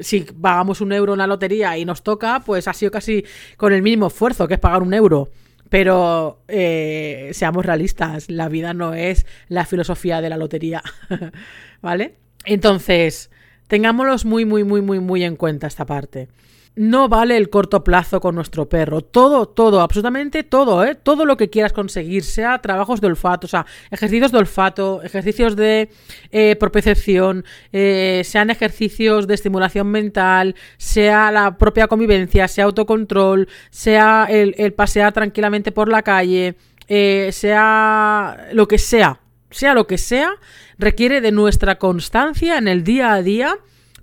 Si 0.00 0.20
pagamos 0.20 0.80
un 0.80 0.92
euro 0.92 1.14
en 1.14 1.18
la 1.18 1.26
lotería 1.26 1.78
y 1.78 1.84
nos 1.84 2.02
toca, 2.02 2.40
pues 2.44 2.68
ha 2.68 2.72
sido 2.72 2.90
casi 2.90 3.24
con 3.56 3.72
el 3.72 3.82
mínimo 3.82 4.08
esfuerzo, 4.08 4.46
que 4.46 4.54
es 4.54 4.60
pagar 4.60 4.82
un 4.82 4.94
euro. 4.94 5.30
Pero 5.68 6.42
eh, 6.46 7.30
seamos 7.32 7.64
realistas, 7.66 8.30
la 8.30 8.48
vida 8.48 8.72
no 8.72 8.94
es 8.94 9.26
la 9.48 9.64
filosofía 9.64 10.20
de 10.20 10.28
la 10.28 10.36
lotería, 10.36 10.80
¿vale? 11.82 12.14
Entonces, 12.44 13.30
tengámoslos 13.66 14.24
muy, 14.24 14.44
muy, 14.44 14.62
muy, 14.62 14.80
muy, 14.80 15.00
muy 15.00 15.24
en 15.24 15.34
cuenta 15.34 15.66
esta 15.66 15.84
parte 15.84 16.28
no 16.76 17.08
vale 17.08 17.38
el 17.38 17.48
corto 17.48 17.82
plazo 17.82 18.20
con 18.20 18.34
nuestro 18.34 18.68
perro. 18.68 19.00
Todo, 19.00 19.46
todo, 19.46 19.80
absolutamente 19.80 20.44
todo, 20.44 20.84
¿eh? 20.84 20.94
Todo 20.94 21.24
lo 21.24 21.38
que 21.38 21.48
quieras 21.48 21.72
conseguir, 21.72 22.22
sea 22.22 22.60
trabajos 22.60 23.00
de 23.00 23.06
olfato, 23.06 23.46
o 23.46 23.48
sea, 23.48 23.66
ejercicios 23.90 24.30
de 24.30 24.38
olfato, 24.38 25.02
ejercicios 25.02 25.56
de 25.56 25.88
eh, 26.30 26.54
propriocepción, 26.60 27.44
eh, 27.72 28.22
sean 28.24 28.50
ejercicios 28.50 29.26
de 29.26 29.34
estimulación 29.34 29.88
mental, 29.88 30.54
sea 30.76 31.32
la 31.32 31.56
propia 31.56 31.88
convivencia, 31.88 32.46
sea 32.46 32.66
autocontrol, 32.66 33.48
sea 33.70 34.26
el, 34.28 34.54
el 34.58 34.74
pasear 34.74 35.14
tranquilamente 35.14 35.72
por 35.72 35.88
la 35.88 36.02
calle, 36.02 36.56
eh, 36.88 37.30
sea 37.32 38.48
lo 38.52 38.68
que 38.68 38.76
sea, 38.76 39.20
sea 39.50 39.72
lo 39.72 39.86
que 39.86 39.96
sea, 39.96 40.32
requiere 40.78 41.22
de 41.22 41.32
nuestra 41.32 41.78
constancia 41.78 42.58
en 42.58 42.68
el 42.68 42.84
día 42.84 43.14
a 43.14 43.22
día 43.22 43.56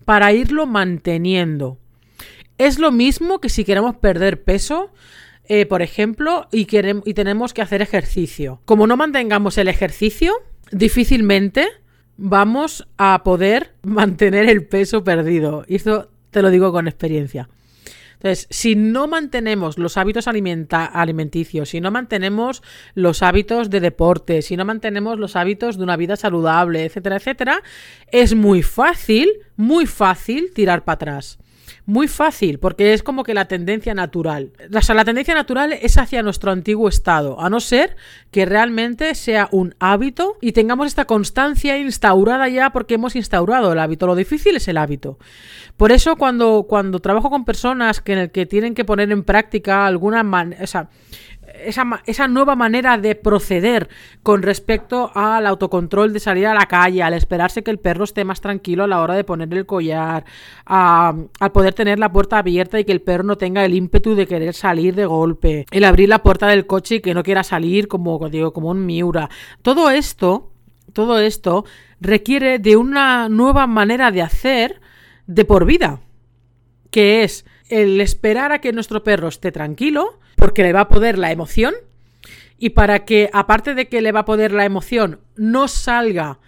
para 0.05 0.33
irlo 0.33 0.65
manteniendo. 0.65 1.77
Es 2.63 2.79
lo 2.79 2.93
mismo 2.93 3.41
que 3.41 3.49
si 3.49 3.65
queremos 3.65 3.97
perder 3.97 4.41
peso, 4.41 4.89
eh, 5.49 5.65
por 5.65 5.81
ejemplo, 5.81 6.47
y, 6.49 6.63
queremos, 6.63 7.05
y 7.05 7.13
tenemos 7.13 7.53
que 7.53 7.61
hacer 7.61 7.81
ejercicio. 7.81 8.61
Como 8.63 8.87
no 8.87 8.95
mantengamos 8.95 9.57
el 9.57 9.67
ejercicio, 9.67 10.33
difícilmente 10.71 11.67
vamos 12.15 12.87
a 12.97 13.21
poder 13.25 13.73
mantener 13.83 14.47
el 14.47 14.65
peso 14.65 15.03
perdido. 15.03 15.65
Y 15.67 15.75
esto 15.75 16.09
te 16.31 16.41
lo 16.41 16.49
digo 16.51 16.71
con 16.71 16.87
experiencia. 16.87 17.49
Entonces, 18.13 18.47
si 18.49 18.77
no 18.77 19.07
mantenemos 19.07 19.77
los 19.77 19.97
hábitos 19.97 20.29
alimenticios, 20.29 21.67
si 21.67 21.81
no 21.81 21.91
mantenemos 21.91 22.63
los 22.95 23.23
hábitos 23.23 23.69
de 23.71 23.81
deporte, 23.81 24.41
si 24.41 24.55
no 24.55 24.63
mantenemos 24.63 25.19
los 25.19 25.35
hábitos 25.35 25.77
de 25.77 25.83
una 25.83 25.97
vida 25.97 26.15
saludable, 26.15 26.85
etcétera, 26.85 27.17
etcétera, 27.17 27.61
es 28.09 28.33
muy 28.33 28.63
fácil, 28.63 29.29
muy 29.57 29.85
fácil 29.85 30.53
tirar 30.53 30.85
para 30.85 30.93
atrás. 30.93 31.39
Muy 31.85 32.07
fácil, 32.07 32.59
porque 32.59 32.93
es 32.93 33.03
como 33.03 33.23
que 33.23 33.33
la 33.33 33.45
tendencia 33.49 33.93
natural. 33.93 34.53
O 34.73 34.81
sea, 34.81 34.95
la 34.95 35.03
tendencia 35.03 35.33
natural 35.33 35.73
es 35.73 35.97
hacia 35.97 36.23
nuestro 36.23 36.51
antiguo 36.51 36.87
estado, 36.87 37.41
a 37.41 37.49
no 37.49 37.59
ser 37.59 37.97
que 38.31 38.45
realmente 38.45 39.13
sea 39.15 39.49
un 39.51 39.75
hábito 39.79 40.37
y 40.39 40.53
tengamos 40.53 40.87
esta 40.87 41.03
constancia 41.03 41.77
instaurada 41.77 42.47
ya 42.47 42.69
porque 42.69 42.93
hemos 42.93 43.17
instaurado 43.17 43.73
el 43.73 43.79
hábito. 43.79 44.07
Lo 44.07 44.15
difícil 44.15 44.55
es 44.55 44.67
el 44.69 44.77
hábito. 44.77 45.19
Por 45.75 45.91
eso 45.91 46.15
cuando, 46.15 46.67
cuando 46.69 46.99
trabajo 46.99 47.29
con 47.29 47.43
personas 47.43 47.99
que, 47.99 48.29
que 48.31 48.45
tienen 48.45 48.75
que 48.75 48.85
poner 48.85 49.11
en 49.11 49.23
práctica 49.23 49.85
alguna 49.85 50.23
manera... 50.23 50.89
esa, 51.53 52.27
nueva 52.27 52.55
manera 52.55 52.97
de 52.97 53.15
proceder 53.15 53.89
con 54.23 54.41
respecto 54.41 55.11
al 55.13 55.45
autocontrol 55.45 56.11
de 56.11 56.19
salir 56.19 56.47
a 56.47 56.53
la 56.53 56.65
calle, 56.65 57.03
al 57.03 57.13
esperarse 57.13 57.63
que 57.63 57.71
el 57.71 57.79
perro 57.79 58.03
esté 58.03 58.25
más 58.25 58.41
tranquilo 58.41 58.83
a 58.83 58.87
la 58.87 59.01
hora 59.01 59.15
de 59.15 59.23
poner 59.23 59.53
el 59.53 59.65
collar, 59.65 60.25
al 60.65 61.51
poder 61.53 61.73
tener 61.73 61.99
la 61.99 62.11
puerta 62.11 62.39
abierta 62.39 62.79
y 62.79 62.85
que 62.85 62.91
el 62.91 63.01
perro 63.01 63.23
no 63.23 63.37
tenga 63.37 63.63
el 63.65 63.73
ímpetu 63.73 64.15
de 64.15 64.27
querer 64.27 64.53
salir 64.53 64.95
de 64.95 65.05
golpe, 65.05 65.65
el 65.71 65.83
abrir 65.83 66.09
la 66.09 66.23
puerta 66.23 66.47
del 66.47 66.65
coche 66.65 66.95
y 66.95 67.01
que 67.01 67.13
no 67.13 67.23
quiera 67.23 67.43
salir 67.43 67.87
como, 67.87 68.29
digo, 68.29 68.51
como 68.51 68.69
un 68.69 68.85
miura. 68.85 69.29
Todo 69.61 69.89
esto, 69.89 70.51
todo 70.91 71.19
esto 71.19 71.65
requiere 72.01 72.59
de 72.59 72.77
una 72.77 73.29
nueva 73.29 73.67
manera 73.67 74.11
de 74.11 74.21
hacer 74.21 74.81
de 75.27 75.45
por 75.45 75.65
vida, 75.65 76.01
que 76.89 77.23
es 77.23 77.45
el 77.69 78.01
esperar 78.01 78.51
a 78.51 78.59
que 78.59 78.73
nuestro 78.73 79.03
perro 79.03 79.27
esté 79.27 79.51
tranquilo, 79.51 80.19
porque 80.43 80.63
le 80.63 80.73
va 80.73 80.81
a 80.81 80.87
poder 80.89 81.17
la 81.17 81.31
emoción, 81.31 81.73
y 82.57 82.71
para 82.71 83.05
que, 83.05 83.29
aparte 83.31 83.75
de 83.75 83.87
que 83.87 84.01
le 84.01 84.11
va 84.11 84.19
a 84.19 84.25
poder 84.25 84.51
la 84.51 84.65
emoción, 84.65 85.21
no 85.37 85.69
salga 85.69 86.39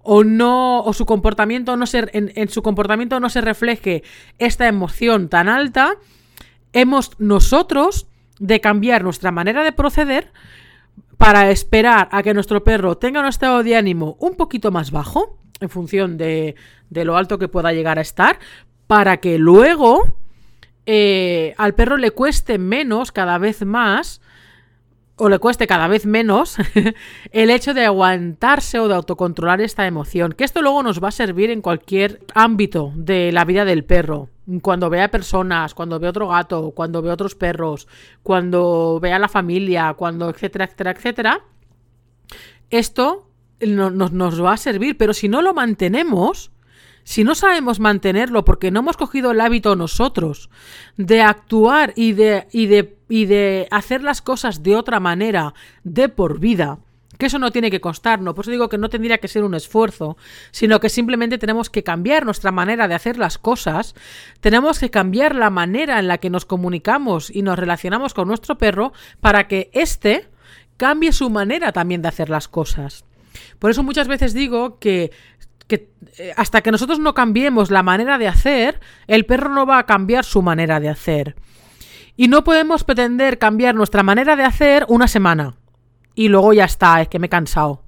o 0.00 0.22
no 0.22 0.80
o 0.84 0.92
su 0.92 1.06
comportamiento 1.06 1.76
no 1.76 1.86
se 1.86 2.08
en, 2.12 2.48
su 2.48 2.62
comportamiento 2.62 3.18
no 3.18 3.28
se 3.30 3.40
refleje 3.40 4.04
esta 4.38 4.68
emoción 4.68 5.28
tan 5.28 5.48
alta 5.48 5.94
hemos 6.72 7.12
nosotros 7.18 8.06
de 8.38 8.60
cambiar 8.60 9.02
nuestra 9.02 9.32
manera 9.32 9.64
de 9.64 9.72
proceder 9.72 10.32
para 11.18 11.50
esperar 11.50 12.08
a 12.12 12.22
que 12.22 12.34
nuestro 12.34 12.62
perro 12.62 12.96
tenga 12.96 13.20
un 13.20 13.26
estado 13.26 13.64
de 13.64 13.76
ánimo 13.76 14.16
un 14.20 14.36
poquito 14.36 14.70
más 14.70 14.92
bajo 14.92 15.38
en 15.60 15.68
función 15.68 16.16
de, 16.16 16.54
de 16.90 17.04
lo 17.04 17.16
alto 17.16 17.38
que 17.38 17.48
pueda 17.48 17.72
llegar 17.72 17.98
a 17.98 18.02
estar 18.02 18.38
para 18.86 19.16
que 19.16 19.38
luego 19.38 20.21
eh, 20.86 21.54
al 21.58 21.74
perro 21.74 21.96
le 21.96 22.10
cueste 22.10 22.58
menos 22.58 23.12
cada 23.12 23.38
vez 23.38 23.64
más, 23.64 24.20
o 25.16 25.28
le 25.28 25.38
cueste 25.38 25.66
cada 25.66 25.88
vez 25.88 26.06
menos, 26.06 26.56
el 27.32 27.50
hecho 27.50 27.74
de 27.74 27.84
aguantarse 27.84 28.80
o 28.80 28.88
de 28.88 28.94
autocontrolar 28.94 29.60
esta 29.60 29.86
emoción. 29.86 30.32
Que 30.32 30.44
esto 30.44 30.62
luego 30.62 30.82
nos 30.82 31.02
va 31.02 31.08
a 31.08 31.12
servir 31.12 31.50
en 31.50 31.62
cualquier 31.62 32.20
ámbito 32.34 32.92
de 32.96 33.30
la 33.30 33.44
vida 33.44 33.64
del 33.64 33.84
perro. 33.84 34.30
Cuando 34.62 34.90
vea 34.90 35.10
personas, 35.10 35.74
cuando 35.74 36.00
vea 36.00 36.10
otro 36.10 36.28
gato, 36.28 36.72
cuando 36.72 37.02
vea 37.02 37.14
otros 37.14 37.36
perros, 37.36 37.86
cuando 38.22 38.98
vea 39.00 39.18
la 39.18 39.28
familia, 39.28 39.94
cuando 39.94 40.28
etcétera, 40.30 40.64
etcétera, 40.64 40.90
etcétera. 40.90 41.40
Esto 42.70 43.28
nos 43.60 44.42
va 44.42 44.54
a 44.54 44.56
servir, 44.56 44.96
pero 44.96 45.14
si 45.14 45.28
no 45.28 45.42
lo 45.42 45.54
mantenemos, 45.54 46.50
si 47.04 47.24
no 47.24 47.34
sabemos 47.34 47.80
mantenerlo 47.80 48.44
porque 48.44 48.70
no 48.70 48.80
hemos 48.80 48.96
cogido 48.96 49.30
el 49.32 49.40
hábito 49.40 49.76
nosotros 49.76 50.50
de 50.96 51.22
actuar 51.22 51.92
y 51.96 52.12
de, 52.12 52.46
y 52.52 52.66
de, 52.66 52.96
y 53.08 53.26
de 53.26 53.68
hacer 53.70 54.02
las 54.02 54.22
cosas 54.22 54.62
de 54.62 54.76
otra 54.76 55.00
manera 55.00 55.54
de 55.84 56.08
por 56.08 56.38
vida, 56.38 56.78
que 57.18 57.26
eso 57.26 57.38
no 57.38 57.52
tiene 57.52 57.70
que 57.70 57.80
costarnos, 57.80 58.34
por 58.34 58.44
eso 58.44 58.50
digo 58.50 58.68
que 58.68 58.78
no 58.78 58.88
tendría 58.88 59.18
que 59.18 59.28
ser 59.28 59.44
un 59.44 59.54
esfuerzo, 59.54 60.16
sino 60.50 60.80
que 60.80 60.88
simplemente 60.88 61.38
tenemos 61.38 61.70
que 61.70 61.84
cambiar 61.84 62.24
nuestra 62.24 62.50
manera 62.50 62.88
de 62.88 62.94
hacer 62.94 63.16
las 63.16 63.38
cosas, 63.38 63.94
tenemos 64.40 64.78
que 64.78 64.90
cambiar 64.90 65.34
la 65.34 65.50
manera 65.50 65.98
en 65.98 66.08
la 66.08 66.18
que 66.18 66.30
nos 66.30 66.44
comunicamos 66.44 67.30
y 67.30 67.42
nos 67.42 67.58
relacionamos 67.58 68.14
con 68.14 68.28
nuestro 68.28 68.58
perro 68.58 68.92
para 69.20 69.46
que 69.46 69.70
éste 69.72 70.28
cambie 70.76 71.12
su 71.12 71.30
manera 71.30 71.70
también 71.70 72.02
de 72.02 72.08
hacer 72.08 72.28
las 72.28 72.48
cosas. 72.48 73.04
Por 73.58 73.70
eso 73.70 73.82
muchas 73.82 74.08
veces 74.08 74.34
digo 74.34 74.78
que, 74.78 75.12
eh, 75.74 76.32
hasta 76.36 76.60
que 76.60 76.70
nosotros 76.70 76.98
no 76.98 77.14
cambiemos 77.14 77.70
la 77.70 77.82
manera 77.82 78.18
de 78.18 78.28
hacer, 78.28 78.80
el 79.06 79.26
perro 79.26 79.48
no 79.48 79.66
va 79.66 79.78
a 79.78 79.86
cambiar 79.86 80.24
su 80.24 80.42
manera 80.42 80.80
de 80.80 80.88
hacer. 80.88 81.36
Y 82.16 82.28
no 82.28 82.44
podemos 82.44 82.84
pretender 82.84 83.38
cambiar 83.38 83.74
nuestra 83.74 84.02
manera 84.02 84.36
de 84.36 84.44
hacer 84.44 84.84
una 84.88 85.08
semana. 85.08 85.54
Y 86.14 86.28
luego 86.28 86.52
ya 86.52 86.64
está, 86.64 87.00
es 87.00 87.08
que 87.08 87.18
me 87.18 87.26
he 87.26 87.30
cansado. 87.30 87.82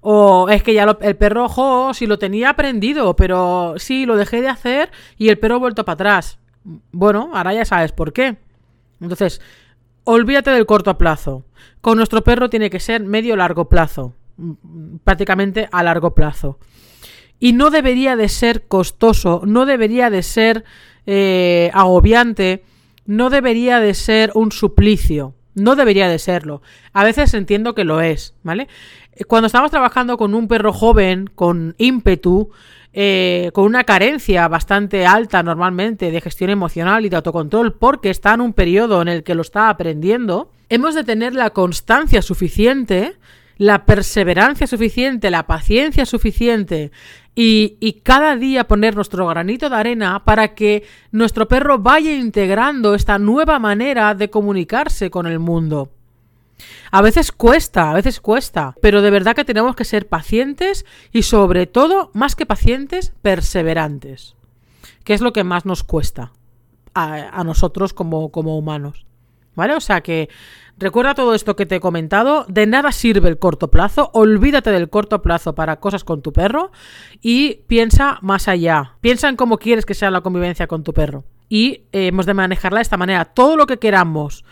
O 0.00 0.48
es 0.48 0.62
que 0.62 0.72
ya 0.72 0.96
el 1.00 1.16
perro, 1.16 1.44
ojo, 1.44 1.92
si 1.92 2.06
lo 2.06 2.18
tenía 2.18 2.50
aprendido, 2.50 3.14
pero 3.16 3.74
sí, 3.76 4.06
lo 4.06 4.16
dejé 4.16 4.40
de 4.40 4.48
hacer 4.48 4.90
y 5.18 5.28
el 5.28 5.38
perro 5.38 5.56
ha 5.56 5.58
vuelto 5.58 5.84
para 5.84 5.94
atrás. 5.94 6.38
Bueno, 6.90 7.30
ahora 7.34 7.52
ya 7.52 7.64
sabes 7.66 7.92
por 7.92 8.12
qué. 8.12 8.38
Entonces, 9.00 9.42
olvídate 10.04 10.50
del 10.50 10.66
corto 10.66 10.96
plazo. 10.96 11.44
Con 11.82 11.98
nuestro 11.98 12.22
perro 12.24 12.48
tiene 12.48 12.70
que 12.70 12.80
ser 12.80 13.02
medio 13.02 13.36
largo 13.36 13.68
plazo. 13.68 14.14
Prácticamente 15.04 15.68
a 15.70 15.82
largo 15.82 16.14
plazo. 16.14 16.58
Y 17.40 17.52
no 17.52 17.70
debería 17.70 18.14
de 18.14 18.28
ser 18.28 18.68
costoso, 18.68 19.42
no 19.44 19.66
debería 19.66 20.10
de 20.10 20.22
ser 20.22 20.64
eh, 21.06 21.70
agobiante, 21.74 22.62
no 23.06 23.30
debería 23.30 23.80
de 23.80 23.94
ser 23.94 24.30
un 24.34 24.52
suplicio. 24.52 25.34
No 25.54 25.74
debería 25.74 26.08
de 26.08 26.18
serlo. 26.18 26.62
A 26.92 27.02
veces 27.02 27.34
entiendo 27.34 27.74
que 27.74 27.84
lo 27.84 28.00
es, 28.00 28.34
¿vale? 28.44 28.68
Cuando 29.26 29.46
estamos 29.46 29.70
trabajando 29.70 30.16
con 30.16 30.34
un 30.34 30.46
perro 30.46 30.72
joven, 30.72 31.28
con 31.34 31.74
ímpetu, 31.76 32.50
eh, 32.92 33.50
con 33.52 33.64
una 33.64 33.84
carencia 33.84 34.48
bastante 34.48 35.06
alta 35.06 35.42
normalmente 35.42 36.10
de 36.10 36.20
gestión 36.20 36.50
emocional 36.50 37.04
y 37.04 37.08
de 37.08 37.16
autocontrol, 37.16 37.74
porque 37.74 38.10
está 38.10 38.34
en 38.34 38.40
un 38.40 38.52
periodo 38.52 39.02
en 39.02 39.08
el 39.08 39.22
que 39.22 39.34
lo 39.34 39.42
está 39.42 39.68
aprendiendo, 39.68 40.50
hemos 40.68 40.94
de 40.94 41.04
tener 41.04 41.34
la 41.34 41.50
constancia 41.50 42.22
suficiente, 42.22 43.16
la 43.58 43.84
perseverancia 43.84 44.66
suficiente, 44.66 45.30
la 45.30 45.46
paciencia 45.46 46.06
suficiente 46.06 46.90
y, 47.34 48.00
cada 48.02 48.36
día 48.36 48.68
poner 48.68 48.94
nuestro 48.94 49.26
granito 49.26 49.70
de 49.70 49.76
arena 49.76 50.24
para 50.24 50.54
que 50.54 50.84
nuestro 51.10 51.48
perro 51.48 51.78
vaya 51.78 52.12
integrando 52.12 52.94
esta 52.94 53.18
nueva 53.18 53.58
manera 53.58 54.14
de 54.14 54.30
comunicarse 54.30 55.10
con 55.10 55.26
el 55.26 55.38
mundo. 55.38 55.90
A 56.90 57.00
veces 57.00 57.32
cuesta, 57.32 57.90
a 57.90 57.94
veces 57.94 58.20
cuesta, 58.20 58.74
pero 58.82 59.00
de 59.00 59.10
verdad 59.10 59.34
que 59.34 59.44
tenemos 59.44 59.74
que 59.74 59.84
ser 59.84 60.08
pacientes 60.08 60.84
y 61.12 61.22
sobre 61.22 61.66
todo, 61.66 62.10
más 62.12 62.36
que 62.36 62.46
pacientes, 62.46 63.12
perseverantes, 63.22 64.34
que 65.04 65.14
es 65.14 65.20
lo 65.20 65.32
que 65.32 65.44
más 65.44 65.64
nos 65.64 65.82
cuesta 65.84 66.32
a, 66.92 67.42
nosotros 67.44 67.94
como 67.94 68.28
humanos. 68.58 69.06
¿Vale? 69.60 69.74
O 69.74 69.80
sea 69.80 70.00
que 70.00 70.30
recuerda 70.78 71.14
todo 71.14 71.34
esto 71.34 71.54
que 71.54 71.66
te 71.66 71.76
he 71.76 71.80
comentado, 71.80 72.46
de 72.48 72.66
nada 72.66 72.92
sirve 72.92 73.28
el 73.28 73.38
corto 73.38 73.70
plazo, 73.70 74.08
olvídate 74.14 74.70
del 74.70 74.88
corto 74.88 75.20
plazo 75.20 75.54
para 75.54 75.80
cosas 75.80 76.02
con 76.02 76.22
tu 76.22 76.32
perro 76.32 76.72
y 77.20 77.56
piensa 77.66 78.18
más 78.22 78.48
allá, 78.48 78.94
piensa 79.02 79.28
en 79.28 79.36
cómo 79.36 79.58
quieres 79.58 79.84
que 79.84 79.92
sea 79.92 80.10
la 80.10 80.22
convivencia 80.22 80.66
con 80.66 80.82
tu 80.82 80.94
perro. 80.94 81.24
Y 81.50 81.82
eh, 81.92 82.06
hemos 82.06 82.24
de 82.24 82.32
manejarla 82.32 82.78
de 82.78 82.84
esta 82.84 82.96
manera, 82.96 83.26
todo 83.26 83.54
lo 83.58 83.66
que 83.66 83.78
queramos 83.78 84.46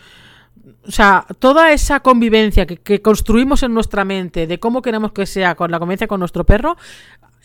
o 0.87 0.91
sea, 0.91 1.25
toda 1.39 1.71
esa 1.71 2.01
convivencia 2.01 2.67
que, 2.67 3.01
construimos 3.01 3.63
en 3.63 3.73
nuestra 3.73 4.05
mente 4.05 4.45
de 4.45 4.59
cómo 4.59 4.83
queremos 4.83 5.11
que 5.11 5.25
sea 5.25 5.55
con 5.55 5.71
la 5.71 5.79
convivencia 5.79 6.07
con 6.07 6.19
nuestro 6.19 6.45
perro, 6.45 6.77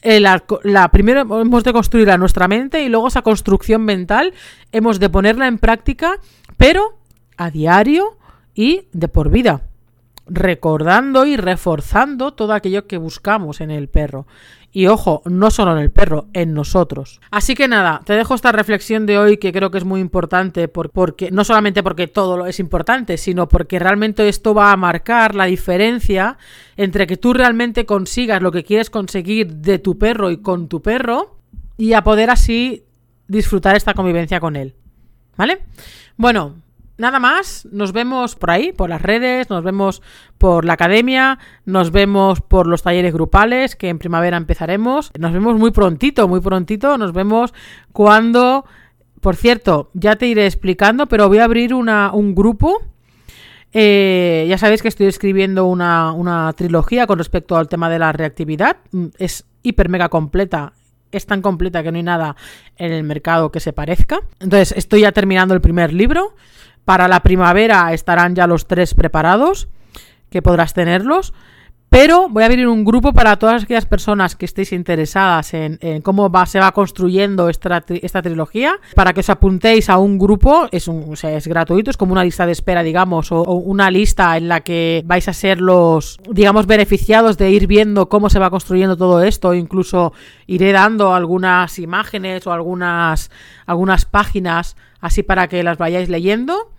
eh, 0.02 0.20
la, 0.20 0.90
primero 0.90 1.40
hemos 1.40 1.64
de 1.64 1.72
construirla 1.72 2.14
en 2.14 2.20
nuestra 2.20 2.46
mente 2.46 2.82
y 2.82 2.90
luego 2.90 3.08
esa 3.08 3.22
construcción 3.22 3.86
mental 3.86 4.34
hemos 4.70 5.00
de 5.00 5.08
ponerla 5.08 5.46
en 5.46 5.56
práctica, 5.56 6.18
pero 6.58 6.98
a 7.36 7.50
diario 7.50 8.16
y 8.54 8.88
de 8.92 9.08
por 9.08 9.30
vida 9.30 9.62
recordando 10.26 11.26
y 11.26 11.36
reforzando 11.36 12.32
todo 12.32 12.52
aquello 12.52 12.86
que 12.86 12.98
buscamos 12.98 13.60
en 13.60 13.70
el 13.70 13.88
perro. 13.88 14.26
Y 14.72 14.88
ojo, 14.88 15.22
no 15.26 15.52
solo 15.52 15.72
en 15.72 15.78
el 15.78 15.92
perro, 15.92 16.26
en 16.32 16.52
nosotros. 16.52 17.20
Así 17.30 17.54
que 17.54 17.68
nada, 17.68 18.00
te 18.04 18.14
dejo 18.14 18.34
esta 18.34 18.50
reflexión 18.50 19.06
de 19.06 19.18
hoy 19.18 19.36
que 19.36 19.52
creo 19.52 19.70
que 19.70 19.78
es 19.78 19.84
muy 19.84 20.00
importante, 20.00 20.66
porque 20.66 21.30
no 21.30 21.44
solamente 21.44 21.84
porque 21.84 22.08
todo 22.08 22.36
lo 22.36 22.46
es 22.46 22.58
importante, 22.58 23.16
sino 23.16 23.48
porque 23.48 23.78
realmente 23.78 24.28
esto 24.28 24.52
va 24.52 24.72
a 24.72 24.76
marcar 24.76 25.36
la 25.36 25.44
diferencia 25.44 26.38
entre 26.76 27.06
que 27.06 27.16
tú 27.16 27.34
realmente 27.34 27.86
consigas 27.86 28.42
lo 28.42 28.50
que 28.50 28.64
quieres 28.64 28.90
conseguir 28.90 29.54
de 29.54 29.78
tu 29.78 29.96
perro 29.96 30.32
y 30.32 30.38
con 30.38 30.68
tu 30.68 30.82
perro, 30.82 31.36
y 31.76 31.92
a 31.92 32.02
poder 32.02 32.30
así 32.30 32.84
disfrutar 33.28 33.76
esta 33.76 33.94
convivencia 33.94 34.40
con 34.40 34.56
él. 34.56 34.74
¿Vale? 35.36 35.60
Bueno, 36.16 36.56
nada 36.96 37.18
más, 37.18 37.66
nos 37.70 37.92
vemos 37.92 38.36
por 38.36 38.50
ahí, 38.50 38.72
por 38.72 38.88
las 38.88 39.02
redes, 39.02 39.50
nos 39.50 39.64
vemos 39.64 40.02
por 40.38 40.64
la 40.64 40.74
academia, 40.74 41.38
nos 41.64 41.90
vemos 41.90 42.40
por 42.40 42.66
los 42.66 42.82
talleres 42.82 43.12
grupales 43.12 43.76
que 43.76 43.88
en 43.88 43.98
primavera 43.98 44.36
empezaremos. 44.36 45.10
Nos 45.18 45.32
vemos 45.32 45.58
muy 45.58 45.70
prontito, 45.70 46.28
muy 46.28 46.40
prontito, 46.40 46.98
nos 46.98 47.12
vemos 47.12 47.52
cuando, 47.92 48.64
por 49.20 49.36
cierto, 49.36 49.90
ya 49.94 50.16
te 50.16 50.26
iré 50.26 50.46
explicando, 50.46 51.06
pero 51.06 51.28
voy 51.28 51.38
a 51.38 51.44
abrir 51.44 51.74
una, 51.74 52.12
un 52.12 52.34
grupo. 52.34 52.82
Eh, 53.72 54.46
ya 54.48 54.56
sabéis 54.56 54.82
que 54.82 54.88
estoy 54.88 55.06
escribiendo 55.06 55.66
una, 55.66 56.12
una 56.12 56.52
trilogía 56.52 57.08
con 57.08 57.18
respecto 57.18 57.56
al 57.56 57.68
tema 57.68 57.90
de 57.90 57.98
la 57.98 58.12
reactividad. 58.12 58.76
Mm, 58.92 59.06
es 59.18 59.46
hiper 59.62 59.88
mega 59.88 60.08
completa 60.08 60.72
es 61.16 61.26
tan 61.26 61.42
completa 61.42 61.82
que 61.82 61.92
no 61.92 61.96
hay 61.96 62.02
nada 62.02 62.36
en 62.76 62.92
el 62.92 63.04
mercado 63.04 63.50
que 63.52 63.60
se 63.60 63.72
parezca. 63.72 64.20
Entonces, 64.40 64.74
estoy 64.76 65.02
ya 65.02 65.12
terminando 65.12 65.54
el 65.54 65.60
primer 65.60 65.92
libro. 65.92 66.34
Para 66.84 67.08
la 67.08 67.20
primavera 67.20 67.92
estarán 67.92 68.34
ya 68.34 68.46
los 68.46 68.66
tres 68.66 68.94
preparados, 68.94 69.68
que 70.30 70.42
podrás 70.42 70.74
tenerlos. 70.74 71.32
Pero 71.94 72.28
voy 72.28 72.42
a 72.42 72.46
abrir 72.46 72.66
un 72.66 72.84
grupo 72.84 73.12
para 73.12 73.36
todas 73.38 73.62
aquellas 73.62 73.86
personas 73.86 74.34
que 74.34 74.46
estéis 74.46 74.72
interesadas 74.72 75.54
en, 75.54 75.78
cómo 76.02 76.28
va, 76.28 76.44
se 76.44 76.58
va 76.58 76.72
construyendo 76.72 77.48
esta, 77.48 77.82
trilogía, 77.82 78.80
para 78.96 79.12
que 79.12 79.20
os 79.20 79.30
apuntéis 79.30 79.88
a 79.88 79.98
un 79.98 80.18
grupo, 80.18 80.66
es, 80.72 80.88
un, 80.88 81.14
gratuito, 81.46 81.92
es 81.92 81.96
como 81.96 82.10
una 82.10 82.24
lista 82.24 82.46
de 82.46 82.52
espera, 82.52 82.82
digamos, 82.82 83.30
o, 83.30 83.42
una 83.44 83.92
lista 83.92 84.36
en 84.36 84.48
la 84.48 84.62
que 84.62 85.04
vais 85.06 85.28
a 85.28 85.32
ser 85.32 85.60
los, 85.60 86.18
digamos, 86.28 86.66
beneficiados 86.66 87.38
de 87.38 87.52
ir 87.52 87.68
viendo 87.68 88.08
cómo 88.08 88.28
se 88.28 88.40
va 88.40 88.50
construyendo 88.50 88.96
todo 88.96 89.22
esto, 89.22 89.54
incluso 89.54 90.12
iré 90.48 90.72
dando 90.72 91.14
algunas 91.14 91.78
imágenes 91.78 92.44
o 92.48 92.52
algunas, 92.52 93.30
algunas 93.66 94.04
páginas 94.04 94.74
así 95.00 95.22
para 95.22 95.46
que 95.46 95.62
las 95.62 95.78
vayáis 95.78 96.08
leyendo. 96.08 96.73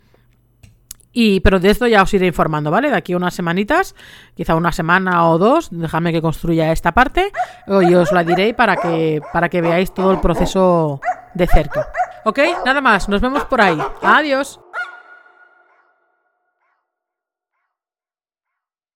Y, 1.18 1.40
pero 1.40 1.62
de 1.62 1.70
esto 1.70 1.88
ya 1.88 2.04
os 2.04 2.14
iré 2.14 2.28
informando, 2.28 2.70
¿vale? 2.70 2.90
De 2.90 2.98
aquí 2.98 3.14
a 3.14 3.18
unas 3.18 3.34
semanitas, 3.34 3.96
quizá 4.36 4.54
una 4.54 4.74
semana 4.74 5.30
o 5.30 5.38
dos, 5.38 5.70
déjame 5.72 6.12
que 6.12 6.22
construya 6.22 6.74
esta 6.74 6.92
parte 6.92 7.32
y 7.68 7.96
os 7.96 8.12
la 8.12 8.26
diré 8.26 8.54
para 8.54 8.76
que, 8.76 9.22
para 9.32 9.48
que 9.48 9.62
veáis 9.62 9.94
todo 9.94 10.12
el 10.12 10.20
proceso 10.20 11.00
de 11.34 11.48
cerca. 11.48 11.88
¿Ok? 12.26 12.40
Nada 12.66 12.82
más, 12.82 13.08
nos 13.08 13.22
vemos 13.22 13.46
por 13.46 13.62
ahí. 13.62 13.78
Adiós. 14.02 14.60